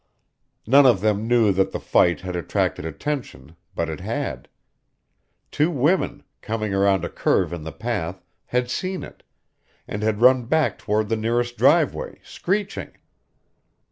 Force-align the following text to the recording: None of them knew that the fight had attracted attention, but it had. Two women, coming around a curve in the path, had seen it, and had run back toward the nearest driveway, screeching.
None 0.65 0.87
of 0.87 1.01
them 1.01 1.27
knew 1.27 1.51
that 1.51 1.69
the 1.71 1.79
fight 1.79 2.21
had 2.21 2.35
attracted 2.35 2.85
attention, 2.85 3.55
but 3.75 3.87
it 3.87 3.99
had. 3.99 4.47
Two 5.51 5.69
women, 5.69 6.23
coming 6.41 6.73
around 6.73 7.05
a 7.05 7.07
curve 7.09 7.53
in 7.53 7.61
the 7.61 7.71
path, 7.71 8.23
had 8.47 8.71
seen 8.71 9.03
it, 9.03 9.21
and 9.87 10.01
had 10.01 10.19
run 10.19 10.45
back 10.45 10.79
toward 10.79 11.07
the 11.07 11.15
nearest 11.17 11.55
driveway, 11.55 12.19
screeching. 12.23 12.93